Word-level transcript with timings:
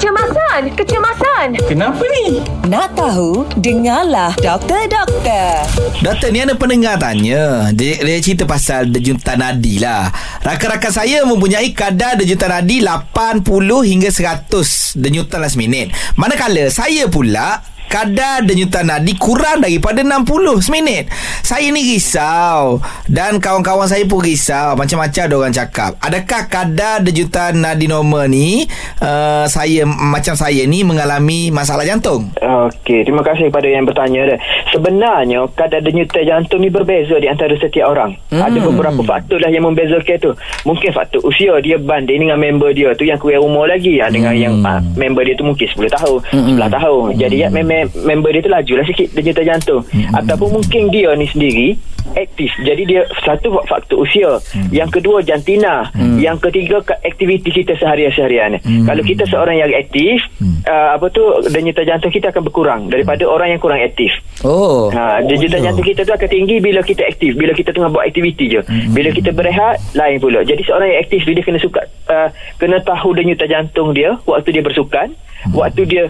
Kecemasan, 0.00 0.72
kecemasan. 0.80 1.46
Kenapa 1.68 2.00
ni? 2.00 2.40
Nak 2.72 2.96
tahu? 2.96 3.44
Dengarlah 3.60 4.32
Doktor 4.40 4.88
Doktor. 4.88 5.60
Doktor 6.00 6.32
ni 6.32 6.40
ada 6.40 6.56
pendengar 6.56 6.96
tanya 6.96 7.68
dia, 7.76 8.00
dia 8.00 8.16
cerita 8.24 8.48
pasal 8.48 8.88
denyutan 8.88 9.36
nadi 9.36 9.76
lah 9.76 10.08
Rakan-rakan 10.40 10.88
saya 10.88 11.20
mempunyai 11.28 11.76
kadar 11.76 12.16
denyutan 12.16 12.48
nadi 12.48 12.80
80 12.80 13.44
hingga 13.60 14.08
100 14.08 14.96
denyutan 14.96 15.44
last 15.44 15.60
minute 15.60 15.92
Manakala 16.16 16.72
saya 16.72 17.04
pula 17.04 17.60
kadar 17.90 18.46
denyutan 18.46 18.86
nadi 18.86 19.18
kurang 19.18 19.66
daripada 19.66 20.06
60 20.06 20.62
seminit. 20.62 21.10
Saya 21.42 21.66
ni 21.74 21.82
risau 21.82 22.78
dan 23.10 23.42
kawan-kawan 23.42 23.90
saya 23.90 24.06
pun 24.06 24.22
risau. 24.22 24.78
Macam-macam 24.78 25.22
ada 25.26 25.34
orang 25.34 25.54
cakap. 25.54 25.98
Adakah 25.98 26.46
kadar 26.46 27.02
denyutan 27.02 27.58
nadi 27.58 27.90
normal 27.90 28.30
ni 28.30 28.70
uh, 29.02 29.50
saya 29.50 29.82
macam 29.90 30.38
saya 30.38 30.62
ni 30.70 30.86
mengalami 30.86 31.50
masalah 31.50 31.82
jantung? 31.82 32.30
Okey, 32.38 33.02
terima 33.02 33.26
kasih 33.26 33.50
kepada 33.50 33.66
yang 33.66 33.82
bertanya 33.82 34.36
dah. 34.36 34.38
Sebenarnya 34.70 35.50
kadar 35.58 35.82
denyutan 35.82 36.22
jantung 36.22 36.62
ni 36.62 36.70
berbeza 36.70 37.18
di 37.18 37.26
antara 37.26 37.58
setiap 37.58 37.90
orang. 37.90 38.14
Hmm. 38.30 38.46
Ada 38.46 38.58
beberapa 38.62 39.02
faktor 39.02 39.42
lah 39.42 39.50
yang 39.50 39.66
membezakan 39.66 40.16
tu. 40.22 40.30
Mungkin 40.62 40.94
faktor 40.94 41.26
usia 41.26 41.58
dia 41.58 41.74
banding 41.74 42.22
dengan 42.22 42.38
member 42.38 42.70
dia 42.70 42.94
tu 42.94 43.02
yang 43.02 43.18
kurang 43.18 43.42
umur 43.42 43.66
lagi 43.66 43.98
ya, 43.98 44.06
dengan 44.06 44.30
hmm. 44.30 44.42
yang 44.46 44.54
uh, 44.62 44.78
member 44.94 45.26
dia 45.26 45.34
tu 45.34 45.42
mungkin 45.42 45.66
10 45.66 45.90
tahun, 45.90 46.18
hmm. 46.30 46.54
11 46.54 46.78
tahun. 46.78 47.04
Jadi 47.18 47.36
ya 47.42 47.48
memang 47.50 47.79
member 48.04 48.30
dia 48.34 48.42
tu 48.42 48.52
laju 48.52 48.72
lah 48.80 48.86
sikit 48.88 49.08
denyutan 49.14 49.44
jantung. 49.56 49.82
Hmm. 49.92 50.12
Ataupun 50.18 50.60
mungkin 50.60 50.90
dia 50.90 51.14
ni 51.14 51.26
sendiri 51.28 51.68
aktif. 52.16 52.50
Jadi 52.62 52.82
dia 52.88 53.02
satu 53.22 53.54
faktor 53.68 54.02
usia. 54.02 54.40
Hmm. 54.50 54.70
Yang 54.72 55.00
kedua 55.00 55.22
jantina. 55.22 55.90
Hmm. 55.94 56.18
Yang 56.18 56.50
ketiga 56.50 56.82
aktiviti 57.04 57.50
kita 57.52 57.76
seharian-seharian. 57.78 58.58
Hmm. 58.62 58.84
Kalau 58.88 59.02
kita 59.04 59.24
seorang 59.28 59.60
yang 59.60 59.70
aktif, 59.76 60.24
hmm. 60.40 60.66
uh, 60.66 60.96
apa 60.98 61.06
tu 61.12 61.22
denyutan 61.50 61.86
jantung 61.86 62.12
kita 62.12 62.34
akan 62.34 62.42
berkurang 62.46 62.80
daripada 62.90 63.26
hmm. 63.26 63.34
orang 63.34 63.48
yang 63.54 63.60
kurang 63.60 63.80
aktif. 63.82 64.10
Oh. 64.42 64.88
Ha, 64.90 65.20
denyutan 65.22 65.60
oh, 65.60 65.64
jantung 65.70 65.86
kita 65.86 66.00
tu 66.02 66.12
akan 66.16 66.28
tinggi 66.28 66.56
bila 66.58 66.80
kita 66.80 67.04
aktif, 67.04 67.36
bila 67.36 67.52
kita 67.52 67.70
tengah 67.76 67.92
buat 67.92 68.04
aktiviti 68.08 68.48
je. 68.48 68.60
Hmm. 68.64 68.96
Bila 68.96 69.12
kita 69.12 69.30
berehat 69.30 69.78
lain 69.94 70.16
pula. 70.18 70.40
Jadi 70.42 70.62
seorang 70.64 70.88
yang 70.90 71.00
aktif 71.04 71.20
dia 71.28 71.44
kena 71.44 71.60
suka 71.60 71.84
uh, 72.08 72.28
kena 72.56 72.80
tahu 72.82 73.12
denyutan 73.14 73.48
jantung 73.48 73.92
dia 73.92 74.16
waktu 74.24 74.56
dia 74.56 74.62
bersukan, 74.64 75.12
hmm. 75.12 75.54
waktu 75.54 75.82
dia 75.86 76.04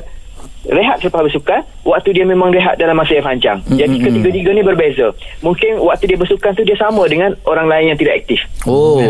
rehat 0.69 1.01
selepas 1.01 1.25
bersukan 1.25 1.65
waktu 1.89 2.13
dia 2.13 2.25
memang 2.29 2.53
rehat 2.53 2.77
dalam 2.77 2.93
masa 2.93 3.17
yang 3.17 3.27
panjang. 3.27 3.59
Mm-hmm. 3.65 3.79
jadi 3.81 3.97
ketiga-tiga 3.97 4.51
ni 4.53 4.63
berbeza. 4.63 5.09
Mungkin 5.41 5.81
waktu 5.81 6.05
dia 6.13 6.19
bersukan 6.21 6.53
tu 6.53 6.63
dia 6.69 6.77
sama 6.77 7.09
dengan 7.09 7.33
orang 7.49 7.67
lain 7.71 7.95
yang 7.95 7.99
tidak 7.99 8.25
aktif. 8.25 8.41
Oh. 8.69 9.01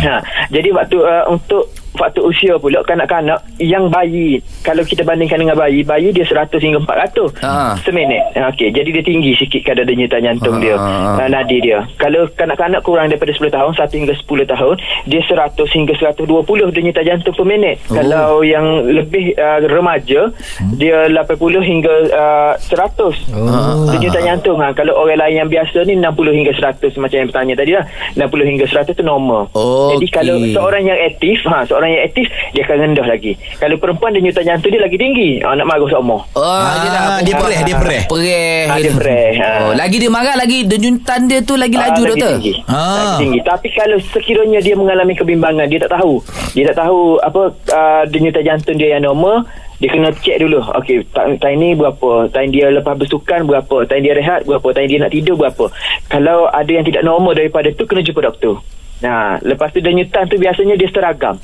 Ha, 0.00 0.24
jadi 0.48 0.72
waktu 0.72 0.96
uh, 0.98 1.28
untuk 1.28 1.68
faktor 1.92 2.24
usia 2.28 2.56
pula 2.56 2.80
kanak-kanak 2.84 3.44
yang 3.60 3.92
bayi 3.92 4.40
kalau 4.64 4.80
kita 4.82 5.04
bandingkan 5.04 5.44
dengan 5.44 5.56
bayi 5.56 5.84
bayi 5.84 6.08
dia 6.10 6.24
100 6.24 6.48
hingga 6.56 6.80
400 6.88 7.44
ha. 7.44 7.76
seminit 7.84 8.32
ha, 8.32 8.48
okey 8.52 8.72
jadi 8.72 8.88
dia 8.88 9.04
tinggi 9.04 9.32
sikit 9.36 9.60
kadar 9.60 9.84
denyutan 9.84 10.24
jantung 10.24 10.56
ha. 10.56 10.62
dia 10.62 10.76
ha, 10.80 11.24
nadi 11.28 11.60
dia 11.60 11.84
kalau 12.00 12.24
kanak-kanak 12.32 12.80
kurang 12.80 13.12
daripada 13.12 13.32
10 13.36 13.52
tahun 13.52 13.72
1 13.76 13.98
hingga 14.02 14.14
10 14.24 14.52
tahun 14.56 14.74
dia 15.04 15.20
100 15.20 15.76
hingga 15.76 15.94
120 16.16 16.76
denyutan 16.76 17.04
jantung 17.04 17.34
per 17.36 17.44
minit 17.44 17.76
oh. 17.88 17.94
kalau 18.00 18.40
yang 18.40 18.66
lebih 18.88 19.36
uh, 19.36 19.60
remaja 19.68 20.32
hmm. 20.32 20.80
dia 20.80 21.12
80 21.12 21.36
hingga 21.60 21.94
uh, 22.08 22.52
100 22.56 23.36
oh. 23.36 23.92
denyutan 23.92 24.22
jantung 24.24 24.58
ha. 24.64 24.72
kalau 24.72 24.96
orang 24.96 25.20
lain 25.28 25.44
yang 25.44 25.50
biasa 25.52 25.84
ni 25.84 26.00
60 26.00 26.38
hingga 26.40 26.52
100 26.56 26.96
macam 26.96 27.16
yang 27.20 27.28
bertanya 27.28 27.54
tadi 27.54 27.72
lah 27.76 27.84
60 28.16 28.48
hingga 28.48 28.64
100 28.64 28.96
tu 28.96 29.04
normal 29.04 29.52
oh, 29.52 29.92
jadi 29.92 30.06
okay. 30.08 30.16
kalau 30.16 30.36
seorang 30.40 30.82
yang 30.88 30.98
aktif 31.04 31.36
ha, 31.44 31.68
seorang 31.68 31.82
orang 31.82 31.91
yang 31.92 32.04
aktif 32.08 32.26
dia 32.56 32.62
akan 32.64 32.76
rendah 32.88 33.06
lagi. 33.06 33.32
Kalau 33.60 33.76
perempuan 33.76 34.16
denyutan 34.16 34.44
jantung 34.44 34.72
dia 34.72 34.80
lagi 34.80 34.96
tinggi 34.96 35.40
ah, 35.44 35.52
nak 35.52 35.66
marah 35.68 35.88
seumur 35.88 36.20
oh, 36.32 36.40
ah, 36.40 36.80
dia, 36.80 36.90
dia 37.24 37.34
perih 37.36 37.60
dia 37.62 37.76
perih. 37.76 38.02
Perih 38.08 38.64
ah, 38.68 38.78
dia 38.80 38.92
perih 38.92 39.32
oh, 39.40 39.72
lagi 39.76 39.96
dia 40.00 40.10
marah 40.10 40.34
lagi 40.36 40.58
denyutan 40.64 41.20
dia 41.28 41.38
tu 41.44 41.54
lagi 41.54 41.76
laju 41.76 41.90
ah, 41.90 42.06
lagi 42.08 42.20
doktor. 42.20 42.30
tinggi. 42.38 42.54
Ah. 42.66 42.96
lagi 42.96 43.14
tinggi. 43.20 43.40
Tapi 43.44 43.68
kalau 43.74 43.98
sekiranya 44.00 44.60
dia 44.64 44.74
mengalami 44.74 45.14
kebimbangan 45.16 45.66
dia 45.68 45.78
tak 45.84 45.92
tahu. 46.00 46.24
Dia 46.56 46.64
tak 46.72 46.84
tahu 46.84 47.20
apa 47.20 47.42
uh, 47.52 48.02
denyutan 48.08 48.42
jantung 48.44 48.76
dia 48.80 48.96
yang 48.98 49.04
normal 49.04 49.44
dia 49.82 49.90
kena 49.90 50.14
cek 50.14 50.36
dulu. 50.38 50.62
Okey 50.78 51.02
time 51.12 51.56
ni 51.58 51.68
berapa? 51.74 52.30
Time 52.30 52.50
dia 52.54 52.70
lepas 52.70 52.94
bersukan 52.94 53.44
berapa? 53.44 53.82
Time 53.90 54.02
dia 54.02 54.14
rehat 54.14 54.46
berapa? 54.46 54.68
Time 54.70 54.88
dia 54.88 54.98
nak 55.02 55.10
tidur 55.10 55.34
berapa? 55.34 55.68
Kalau 56.06 56.46
ada 56.48 56.70
yang 56.70 56.86
tidak 56.86 57.02
normal 57.02 57.34
daripada 57.34 57.68
tu 57.74 57.84
kena 57.84 58.06
jumpa 58.06 58.22
doktor. 58.22 58.62
Nah, 59.02 59.42
lepas 59.42 59.74
tu 59.74 59.82
denyutan 59.82 60.30
tu 60.30 60.38
biasanya 60.38 60.78
dia 60.78 60.86
seragam 60.86 61.34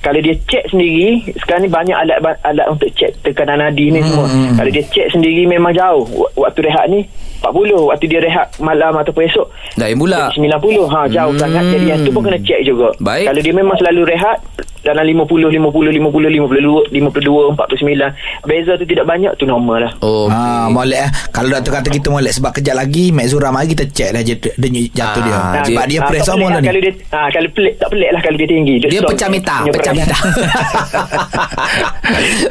kalau 0.00 0.20
dia 0.24 0.34
cek 0.48 0.72
sendiri 0.72 1.20
sekarang 1.44 1.68
ni 1.68 1.70
banyak 1.70 1.96
alat 1.96 2.18
alat 2.40 2.66
untuk 2.72 2.88
cek 2.96 3.20
tekanan 3.20 3.60
nadi 3.60 3.92
ni 3.92 4.00
hmm. 4.00 4.08
semua 4.08 4.26
kalau 4.56 4.70
dia 4.72 4.84
cek 4.88 5.06
sendiri 5.12 5.44
memang 5.44 5.76
jauh. 5.76 6.08
Waktu 6.40 6.60
rehat 6.64 6.88
ni 6.88 7.04
40 7.44 7.88
waktu 7.88 8.04
dia 8.08 8.20
rehat 8.20 8.48
malam 8.60 8.96
ataupun 8.96 9.24
esok 9.28 9.48
dah 9.76 9.88
pula 9.96 10.32
90 10.32 10.92
ha 10.92 11.00
jauh 11.08 11.32
hmm. 11.36 11.40
sangat. 11.40 11.64
Jadi 11.68 11.86
yang 11.88 12.00
tu 12.00 12.10
pun 12.12 12.22
kena 12.24 12.40
cek 12.40 12.60
juga. 12.64 12.88
Baik. 13.00 13.28
kalau 13.28 13.40
dia 13.44 13.54
memang 13.54 13.76
selalu 13.76 14.02
rehat 14.08 14.40
dalam 14.80 15.04
50 15.04 15.52
50 15.52 15.60
50 15.60 16.88
50 16.88 16.88
52 16.88 17.52
49 17.52 18.48
beza 18.48 18.72
tu 18.80 18.84
tidak 18.88 19.04
banyak 19.04 19.32
tu 19.36 19.44
normal 19.44 19.84
lah. 19.84 19.92
Oh 20.00 20.24
okay. 20.24 20.36
ha 20.36 20.72
molek 20.72 21.00
eh. 21.04 21.10
Kalau 21.28 21.48
doktor 21.52 21.72
kata 21.80 21.88
kita 21.92 22.08
molek 22.08 22.32
sebab 22.32 22.50
kejap 22.56 22.76
lagi 22.80 23.12
mek 23.12 23.28
zura 23.28 23.52
mari 23.52 23.68
kita 23.76 23.84
cek 23.84 24.10
lah 24.16 24.22
denyut 24.56 24.90
jatuh 24.96 25.20
dia. 25.20 25.36
ha, 25.36 25.60
sebab 25.64 25.84
dia, 25.84 26.00
dia 26.00 26.08
press 26.08 26.24
semua 26.24 26.48
lah 26.48 26.60
ni. 26.64 26.68
kalau 26.72 26.80
dia 26.80 26.92
ha, 27.12 27.18
kalau 27.28 27.48
pelik 27.52 27.74
tak 27.76 27.88
pelik 27.92 28.10
lah 28.10 28.20
kalau 28.24 28.36
dia 28.40 28.48
tinggi. 28.48 28.74
Dia, 28.80 28.88
dia 28.88 29.00
pecah 29.04 29.28
meta 29.28 29.56
pecah 29.68 29.89
meta 29.92 30.16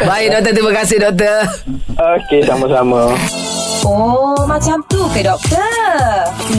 baik 0.09 0.27
doktor 0.31 0.51
terima 0.53 0.73
kasih 0.75 0.97
doktor 1.01 1.37
okey 1.97 2.41
sama-sama 2.45 3.13
Oh, 3.79 4.43
macam 4.43 4.83
tu 4.91 4.99
ke 5.15 5.23
doktor? 5.23 5.63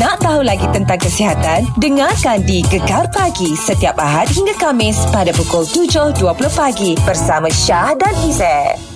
Nak 0.01 0.25
tahu 0.25 0.41
lagi 0.41 0.65
tentang 0.73 0.97
kesihatan? 0.97 1.69
Dengarkan 1.77 2.41
di 2.49 2.65
Gekar 2.65 3.13
Pagi 3.13 3.53
setiap 3.61 4.01
Ahad 4.01 4.33
hingga 4.33 4.57
Kamis 4.57 5.05
pada 5.13 5.29
pukul 5.37 5.69
7.20 5.69 6.17
pagi 6.57 6.97
bersama 7.05 7.53
Syah 7.53 7.93
dan 8.01 8.17
Izzet. 8.25 8.90